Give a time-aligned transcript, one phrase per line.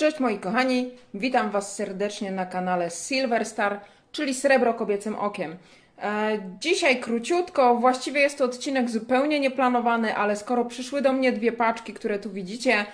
[0.00, 3.80] Cześć moi kochani, witam Was serdecznie na kanale Silver Star,
[4.12, 5.56] czyli Srebro Kobiecym Okiem.
[6.02, 11.52] E, dzisiaj króciutko, właściwie jest to odcinek zupełnie nieplanowany, ale skoro przyszły do mnie dwie
[11.52, 12.86] paczki, które tu widzicie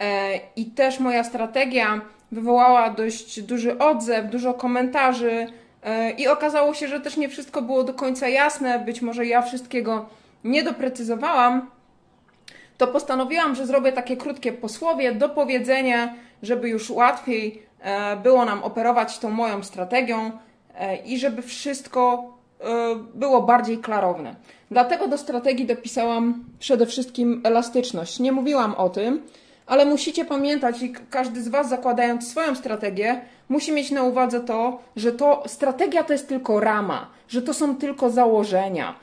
[0.00, 2.00] e, i też moja strategia
[2.32, 5.46] wywołała dość duży odzew, dużo komentarzy
[5.82, 9.42] e, i okazało się, że też nie wszystko było do końca jasne, być może ja
[9.42, 10.08] wszystkiego
[10.44, 11.70] nie doprecyzowałam,
[12.78, 19.18] to postanowiłam, że zrobię takie krótkie posłowie, dopowiedzenie, żeby już łatwiej e, było nam operować
[19.18, 20.30] tą moją strategią
[20.74, 22.64] e, i żeby wszystko e,
[23.14, 24.34] było bardziej klarowne.
[24.70, 28.20] Dlatego do strategii dopisałam przede wszystkim elastyczność.
[28.20, 29.22] Nie mówiłam o tym,
[29.66, 34.78] ale musicie pamiętać i każdy z Was zakładając swoją strategię, musi mieć na uwadze to,
[34.96, 38.94] że to strategia to jest tylko rama, że to są tylko założenia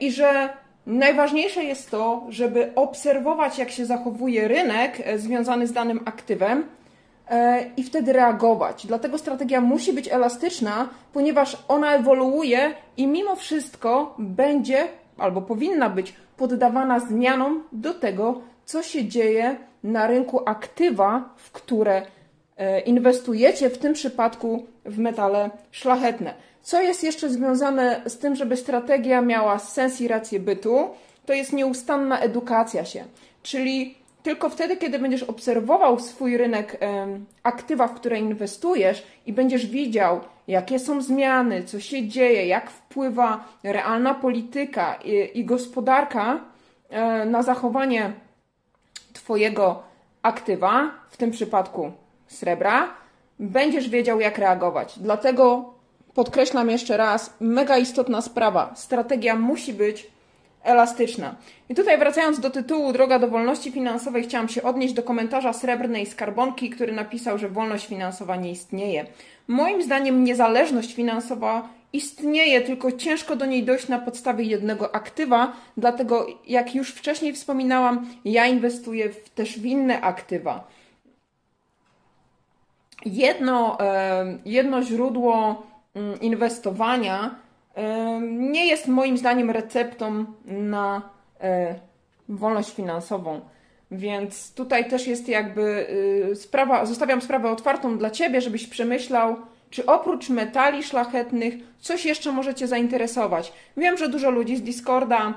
[0.00, 0.50] i że
[0.86, 6.66] Najważniejsze jest to, żeby obserwować, jak się zachowuje rynek e, związany z danym aktywem
[7.30, 8.86] e, i wtedy reagować.
[8.86, 14.88] Dlatego strategia musi być elastyczna, ponieważ ona ewoluuje i mimo wszystko będzie
[15.18, 22.02] albo powinna być poddawana zmianom do tego, co się dzieje na rynku aktywa, w które
[22.56, 26.34] e, inwestujecie, w tym przypadku w metale szlachetne.
[26.62, 30.90] Co jest jeszcze związane z tym, żeby strategia miała sens i rację bytu,
[31.26, 33.04] to jest nieustanna edukacja się.
[33.42, 36.78] Czyli tylko wtedy, kiedy będziesz obserwował swój rynek
[37.42, 43.44] aktywa, w które inwestujesz i będziesz widział, jakie są zmiany, co się dzieje, jak wpływa
[43.62, 46.40] realna polityka i, i gospodarka
[46.90, 48.12] e, na zachowanie
[49.12, 49.82] Twojego
[50.22, 51.92] aktywa, w tym przypadku
[52.26, 52.88] srebra,
[53.38, 54.98] będziesz wiedział, jak reagować.
[54.98, 55.74] Dlatego
[56.14, 58.72] podkreślam jeszcze raz, mega istotna sprawa.
[58.74, 60.06] Strategia musi być
[60.62, 61.36] elastyczna.
[61.68, 66.06] I tutaj wracając do tytułu Droga do wolności finansowej, chciałam się odnieść do komentarza Srebrnej
[66.06, 69.06] Skarbonki, który napisał, że wolność finansowa nie istnieje.
[69.48, 76.26] Moim zdaniem niezależność finansowa istnieje, tylko ciężko do niej dojść na podstawie jednego aktywa, dlatego
[76.46, 80.64] jak już wcześniej wspominałam, ja inwestuję w, też w inne aktywa.
[83.04, 83.78] Jedno,
[84.44, 85.62] jedno źródło
[86.20, 87.34] inwestowania
[88.22, 91.02] nie jest moim zdaniem receptą na
[91.40, 91.74] e,
[92.28, 93.40] wolność finansową.
[93.90, 95.86] Więc tutaj też jest jakby
[96.30, 99.36] y, sprawa, zostawiam sprawę otwartą dla Ciebie, żebyś przemyślał,
[99.70, 103.52] czy oprócz metali szlachetnych coś jeszcze możecie zainteresować.
[103.76, 105.34] Wiem, że dużo ludzi z Discorda mm,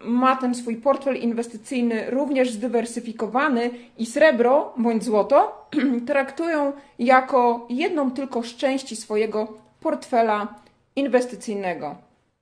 [0.00, 5.68] ma ten swój portfel inwestycyjny również zdywersyfikowany i srebro bądź złoto
[6.06, 10.54] traktują jako jedną tylko z części swojego portfela
[10.96, 11.96] inwestycyjnego.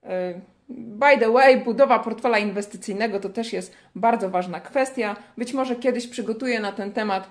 [0.05, 0.09] Y,
[0.69, 5.17] by the way, budowa portfela inwestycyjnego to też jest bardzo ważna kwestia.
[5.39, 7.29] Być może kiedyś przygotuję na ten temat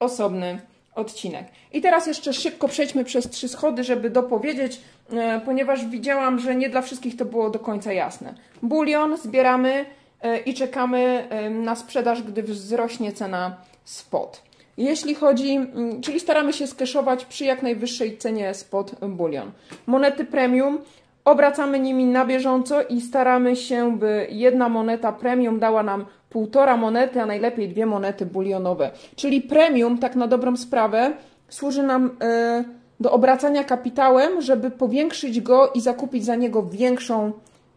[0.00, 0.60] osobny
[0.96, 1.46] odcinek.
[1.72, 4.80] I teraz jeszcze szybko przejdźmy przez trzy schody, żeby dopowiedzieć,
[5.12, 8.34] y, ponieważ widziałam, że nie dla wszystkich to było do końca jasne.
[8.62, 9.84] Bulion zbieramy
[10.24, 14.42] y, i czekamy na sprzedaż, gdy wzrośnie cena spot.
[14.76, 15.58] Jeśli chodzi,
[16.02, 19.52] czyli staramy się skeszować przy jak najwyższej cenie spot bullion.
[19.86, 20.78] Monety premium
[21.24, 27.20] obracamy nimi na bieżąco i staramy się, by jedna moneta premium dała nam półtora monety,
[27.20, 28.90] a najlepiej dwie monety bulionowe.
[29.16, 31.12] Czyli premium, tak na dobrą sprawę,
[31.48, 32.64] służy nam e,
[33.00, 37.32] do obracania kapitałem, żeby powiększyć go i zakupić za niego większą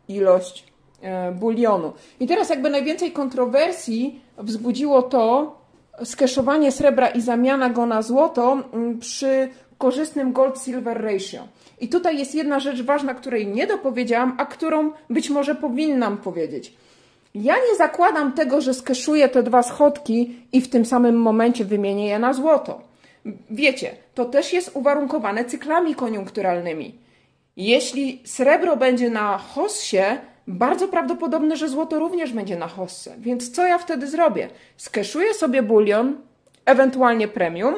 [0.08, 0.64] ilość
[1.02, 1.94] e, bulionu.
[2.20, 5.56] I teraz jakby najwięcej kontrowersji wzbudziło to,
[6.04, 11.48] skeszowanie srebra i zamiana go na złoto mm, przy korzystnym gold-silver ratio.
[11.82, 16.74] I tutaj jest jedna rzecz ważna, której nie dopowiedziałam, a którą być może powinnam powiedzieć.
[17.34, 22.08] Ja nie zakładam tego, że skeszuję te dwa schodki i w tym samym momencie wymienię
[22.08, 22.82] je na złoto.
[23.50, 26.96] Wiecie, to też jest uwarunkowane cyklami koniunkturalnymi.
[27.58, 30.04] Jeśli srebro będzie na hossie,
[30.48, 33.16] bardzo prawdopodobne, że złoto również będzie na hossę.
[33.18, 34.50] Więc co ja wtedy zrobię?
[34.78, 36.18] Skeszuję sobie bulion,
[36.66, 37.76] ewentualnie premium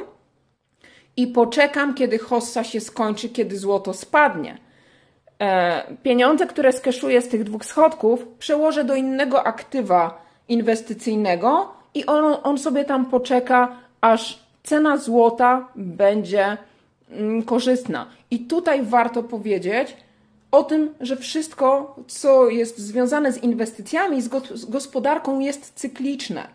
[1.17, 4.57] i poczekam, kiedy hossa się skończy, kiedy złoto spadnie.
[5.41, 12.37] E, pieniądze, które skeszuję z tych dwóch schodków, przełożę do innego aktywa inwestycyjnego i on,
[12.43, 16.57] on sobie tam poczeka, aż cena złota będzie
[17.11, 18.07] mm, korzystna.
[18.31, 19.97] I tutaj warto powiedzieć,
[20.51, 24.21] o tym, że wszystko, co jest związane z inwestycjami,
[24.53, 26.47] z gospodarką, jest cykliczne.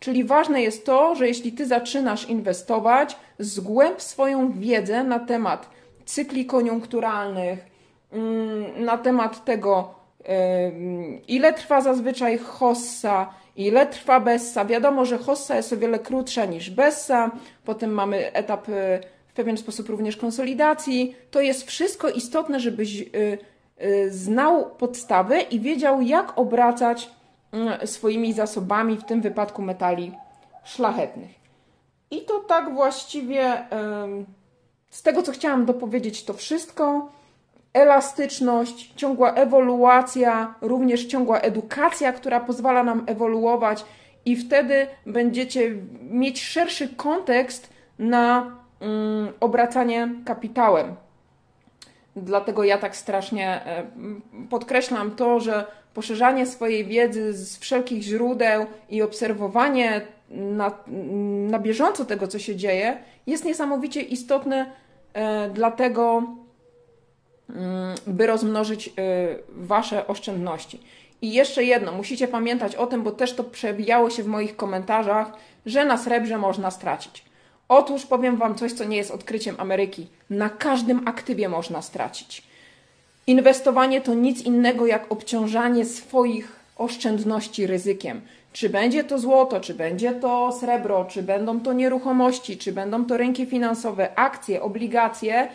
[0.00, 5.70] Czyli ważne jest to, że jeśli ty zaczynasz inwestować, zgłęb swoją wiedzę na temat
[6.04, 7.71] cykli koniunkturalnych,
[8.76, 9.94] na temat tego,
[11.28, 14.64] ile trwa zazwyczaj hossa, ile trwa Bessa.
[14.64, 17.30] Wiadomo, że Hossa jest o wiele krótsza niż Bessa.
[17.64, 21.16] Potem mamy etap y, w pewien sposób również konsolidacji.
[21.30, 23.38] To jest wszystko istotne, żebyś y,
[23.82, 27.10] y, znał podstawy i wiedział, jak obracać
[27.84, 30.12] swoimi zasobami, w tym wypadku metali
[30.64, 31.30] szlachetnych.
[32.10, 33.62] I to tak właściwie
[34.90, 37.08] z tego, co chciałam dopowiedzieć, to wszystko
[37.72, 43.84] elastyczność, ciągła ewoluacja, również ciągła edukacja, która pozwala nam ewoluować,
[44.24, 45.74] i wtedy będziecie
[46.10, 50.94] mieć szerszy kontekst na mm, obracanie kapitałem.
[52.16, 53.86] Dlatego ja tak strasznie e,
[54.50, 60.70] podkreślam to, że poszerzanie swojej wiedzy z wszelkich źródeł i obserwowanie na,
[61.50, 64.66] na bieżąco tego, co się dzieje, jest niesamowicie istotne,
[65.14, 66.22] e, dlatego
[68.06, 68.92] by rozmnożyć y,
[69.48, 70.80] Wasze oszczędności.
[71.22, 75.32] I jeszcze jedno, musicie pamiętać o tym, bo też to przewijało się w moich komentarzach,
[75.66, 77.24] że na srebrze można stracić.
[77.68, 80.06] Otóż powiem Wam coś, co nie jest odkryciem Ameryki.
[80.30, 82.42] Na każdym aktywie można stracić.
[83.26, 88.20] Inwestowanie to nic innego jak obciążanie swoich oszczędności ryzykiem.
[88.52, 93.16] Czy będzie to złoto, czy będzie to srebro, czy będą to nieruchomości, czy będą to
[93.16, 95.48] rynki finansowe, akcje, obligacje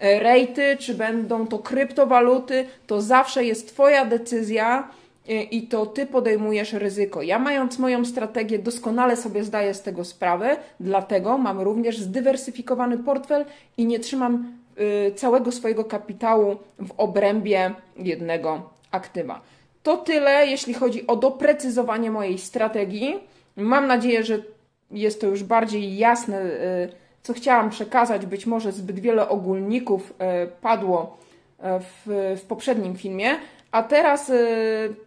[0.00, 4.88] rejty, czy będą to kryptowaluty, to zawsze jest Twoja decyzja
[5.28, 7.22] e, i to Ty podejmujesz ryzyko.
[7.22, 13.44] Ja mając moją strategię doskonale sobie zdaję z tego sprawę, dlatego mam również zdywersyfikowany portfel
[13.76, 19.40] i nie trzymam e, całego swojego kapitału w obrębie jednego aktywa.
[19.82, 23.18] To tyle, jeśli chodzi o doprecyzowanie mojej strategii.
[23.56, 24.38] Mam nadzieję, że
[24.90, 26.40] jest to już bardziej jasne
[27.24, 31.16] co chciałam przekazać, być może zbyt wiele ogólników e, padło
[31.58, 32.02] e, w,
[32.36, 33.36] w poprzednim filmie,
[33.72, 34.36] a teraz e,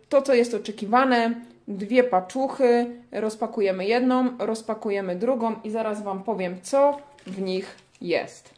[0.09, 1.33] to, co jest oczekiwane,
[1.67, 6.97] dwie paczuchy, rozpakujemy jedną, rozpakujemy drugą i zaraz Wam powiem, co
[7.27, 8.53] w nich jest.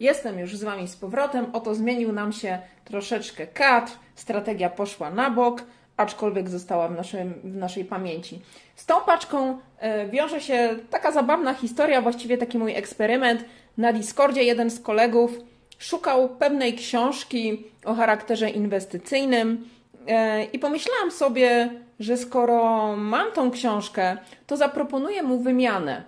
[0.00, 1.46] Jestem już z Wami z powrotem.
[1.52, 5.62] Oto zmienił nam się troszeczkę kadr, strategia poszła na bok,
[5.96, 8.40] aczkolwiek została w, naszym, w naszej pamięci.
[8.76, 13.44] Z tą paczką e, wiąże się taka zabawna historia, właściwie taki mój eksperyment.
[13.78, 15.38] Na Discordzie jeden z kolegów
[15.78, 19.68] szukał pewnej książki o charakterze inwestycyjnym
[20.08, 21.70] e, i pomyślałam sobie,
[22.00, 24.16] że skoro mam tą książkę,
[24.46, 26.04] to zaproponuję mu wymianę.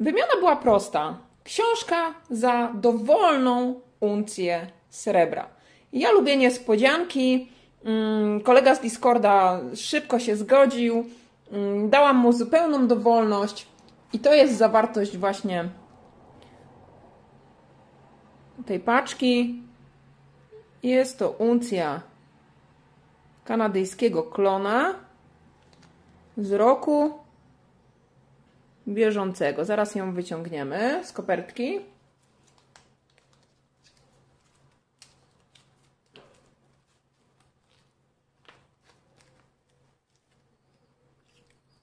[0.00, 1.18] Wymiana była prosta.
[1.44, 5.48] Książka za dowolną uncję srebra.
[5.92, 7.48] Ja lubię niespodzianki,
[8.44, 11.04] kolega z Discorda szybko się zgodził.
[11.52, 13.66] Mm, dałam mu zupełną dowolność.
[14.12, 15.68] I to jest zawartość właśnie
[18.66, 19.62] tej paczki.
[20.82, 22.00] Jest to uncja
[23.44, 24.94] kanadyjskiego klona
[26.36, 27.18] z roku
[28.88, 29.64] bieżącego.
[29.64, 31.80] Zaraz ją wyciągniemy z kopertki.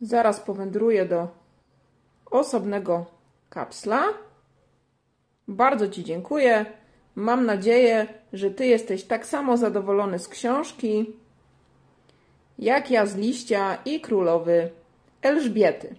[0.02, 1.28] Zaraz powędruję do
[2.32, 3.06] osobnego
[3.50, 4.04] kapsla.
[5.48, 6.66] Bardzo Ci dziękuję.
[7.16, 11.14] Mam nadzieję, że Ty jesteś tak samo zadowolony z książki,
[12.60, 14.70] jak ja z liścia i królowy
[15.22, 15.96] Elżbiety.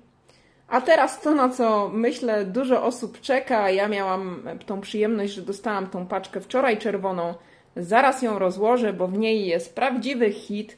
[0.69, 3.71] A teraz to, na co myślę dużo osób czeka.
[3.71, 7.35] Ja miałam tą przyjemność, że dostałam tą paczkę wczoraj czerwoną.
[7.76, 10.76] Zaraz ją rozłożę, bo w niej jest prawdziwy hit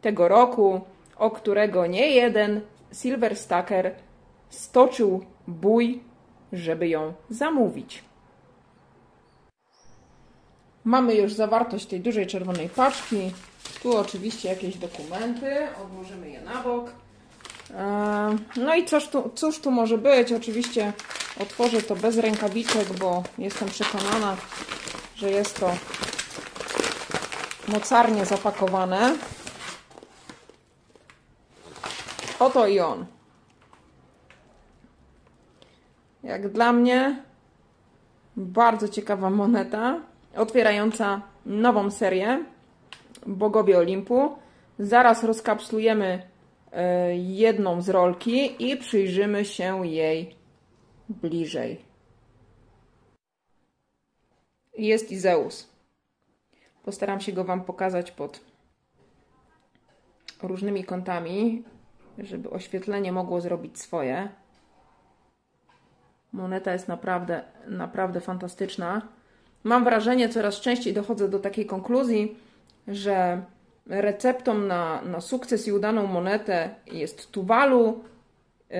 [0.00, 0.80] tego roku
[1.20, 2.60] o którego nie jeden
[2.92, 3.94] Silver Stacker
[4.50, 6.02] stoczył bój,
[6.52, 8.04] żeby ją zamówić.
[10.84, 13.32] Mamy już zawartość tej dużej czerwonej paczki.
[13.82, 15.68] Tu oczywiście jakieś dokumenty.
[15.84, 16.92] Odłożymy je na bok.
[17.70, 20.32] E, no i cóż tu, cóż tu może być?
[20.32, 20.92] Oczywiście
[21.40, 24.36] otworzę to bez rękawiczek, bo jestem przekonana,
[25.16, 25.70] że jest to
[27.68, 29.16] mocarnie zapakowane.
[32.40, 33.06] Oto i on.
[36.22, 37.22] Jak dla mnie
[38.36, 40.00] bardzo ciekawa moneta,
[40.36, 42.44] otwierająca nową serię
[43.26, 44.36] Bogowie Olimpu.
[44.78, 46.28] Zaraz rozkapslujemy
[46.72, 50.36] e, jedną z rolki i przyjrzymy się jej
[51.08, 51.84] bliżej.
[54.78, 55.70] Jest i Zeus.
[56.84, 58.40] Postaram się go Wam pokazać pod
[60.42, 61.64] różnymi kątami
[62.18, 64.28] żeby oświetlenie mogło zrobić swoje.
[66.32, 69.02] Moneta jest naprawdę, naprawdę fantastyczna.
[69.64, 72.36] Mam wrażenie, coraz częściej dochodzę do takiej konkluzji,
[72.88, 73.42] że
[73.86, 78.04] receptą na, na sukces i udaną monetę jest Tuvalu
[78.70, 78.76] yy,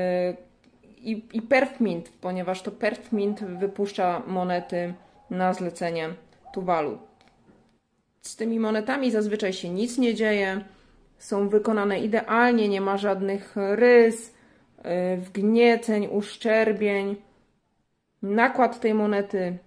[0.96, 4.94] i, i Perfmint, ponieważ to Perfmint wypuszcza monety
[5.30, 6.08] na zlecenie
[6.54, 6.98] Tuvalu.
[8.22, 10.64] Z tymi monetami zazwyczaj się nic nie dzieje,
[11.20, 14.34] są wykonane idealnie, nie ma żadnych rys,
[14.84, 17.16] yy, wgnieceń, uszczerbień.
[18.22, 19.58] Nakład tej monety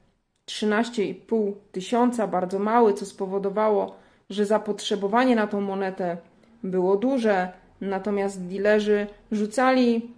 [0.46, 3.96] 13,5 tysiąca, bardzo mały, co spowodowało,
[4.30, 6.18] że zapotrzebowanie na tą monetę
[6.64, 10.12] było duże, natomiast dilerzy rzucali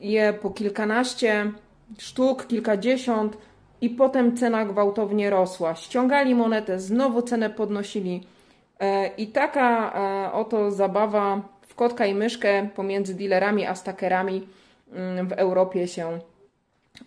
[0.00, 1.52] je po kilkanaście
[1.98, 3.38] sztuk, kilkadziesiąt
[3.80, 5.74] i potem cena gwałtownie rosła.
[5.74, 8.26] Ściągali monetę, znowu cenę podnosili.
[8.80, 14.48] E, I taka e, oto zabawa w kotka i myszkę pomiędzy dealerami a stakerami
[14.92, 16.18] mm, w Europie się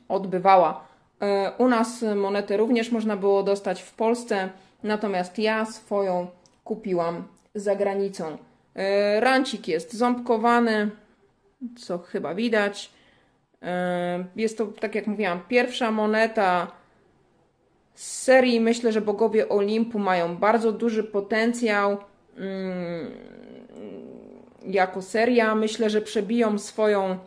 [0.09, 0.83] odbywała.
[1.21, 4.49] E, u nas monety również można było dostać w Polsce,
[4.83, 6.27] natomiast ja swoją
[6.63, 7.23] kupiłam
[7.55, 8.37] za granicą.
[9.19, 10.89] Rancik jest ząbkowany,
[11.77, 12.91] co chyba widać.
[14.35, 16.71] Jest to, tak jak mówiłam, pierwsza moneta
[18.01, 18.59] z serii.
[18.59, 21.97] Myślę, że bogowie Olimpu mają bardzo duży potencjał
[22.37, 23.11] mm,
[24.65, 25.55] jako seria.
[25.55, 27.17] Myślę, że przebiją swoją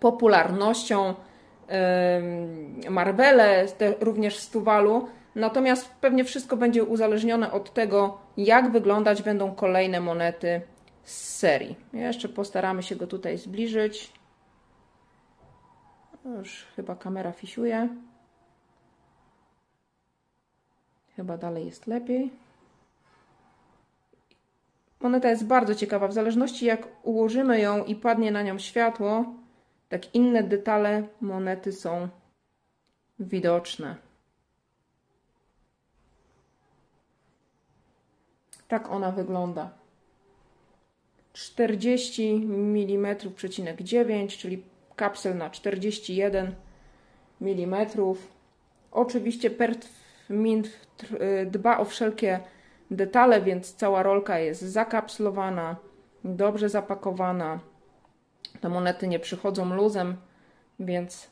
[0.00, 1.14] popularnością
[2.90, 3.66] Marvele,
[4.00, 5.08] również z Tuwalu.
[5.34, 10.60] Natomiast pewnie wszystko będzie uzależnione od tego, jak wyglądać będą kolejne monety
[11.04, 11.76] z serii.
[11.92, 14.12] Jeszcze postaramy się go tutaj zbliżyć.
[16.24, 17.88] Już chyba kamera fisiuje.
[21.16, 22.30] Chyba dalej jest lepiej.
[25.00, 26.08] Moneta jest bardzo ciekawa.
[26.08, 29.24] W zależności jak ułożymy ją i padnie na nią światło,
[29.88, 32.08] tak inne detale monety są
[33.18, 33.96] widoczne.
[38.68, 39.70] Tak ona wygląda.
[41.32, 44.62] 40 mm, przecinek 9, czyli
[44.96, 46.54] kapsel na 41
[47.40, 47.86] mm.
[48.90, 49.88] Oczywiście Pert
[50.30, 50.68] Mint
[51.46, 52.40] dba o wszelkie
[52.90, 55.76] detale, więc cała rolka jest zakapslowana,
[56.24, 57.60] dobrze zapakowana.
[58.60, 60.16] Te monety nie przychodzą luzem,
[60.80, 61.30] więc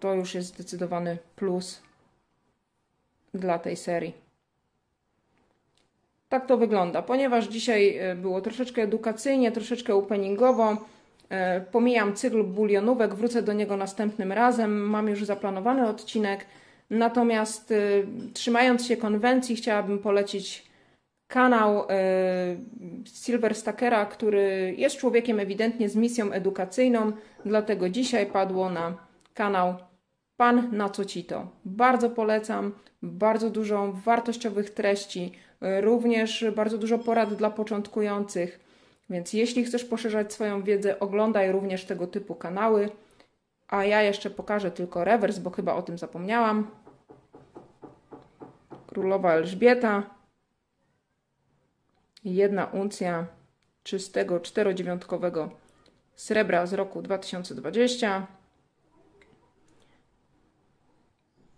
[0.00, 1.82] to już jest zdecydowany plus
[3.34, 4.14] dla tej serii.
[6.28, 7.02] Tak to wygląda.
[7.02, 10.76] Ponieważ dzisiaj e, było troszeczkę edukacyjnie, troszeczkę openingowo,
[11.28, 14.80] e, pomijam cykl bulionówek, wrócę do niego następnym razem.
[14.80, 16.46] Mam już zaplanowany odcinek.
[16.90, 17.76] Natomiast e,
[18.34, 20.68] trzymając się konwencji, chciałabym polecić
[21.26, 21.86] kanał
[23.04, 27.12] Silver Stackera, który jest człowiekiem ewidentnie z misją edukacyjną,
[27.44, 28.96] dlatego dzisiaj padło na
[29.34, 29.74] kanał
[30.38, 31.46] Pan na co ci to.
[31.64, 35.32] Bardzo polecam, bardzo dużo wartościowych treści,
[35.80, 38.60] również bardzo dużo porad dla początkujących.
[39.10, 42.88] Więc jeśli chcesz poszerzać swoją wiedzę, oglądaj również tego typu kanały.
[43.68, 46.70] A ja jeszcze pokażę tylko rewers, bo chyba o tym zapomniałam.
[48.98, 50.02] Królowa Elżbieta.
[52.24, 53.26] Jedna uncja
[53.82, 55.50] czystego czterodziewiątkowego
[56.14, 58.26] srebra z roku 2020.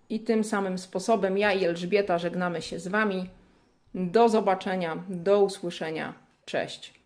[0.08, 3.30] I tym samym sposobem ja i Elżbieta żegnamy się z Wami.
[3.94, 6.14] Do zobaczenia, do usłyszenia.
[6.44, 6.99] Cześć.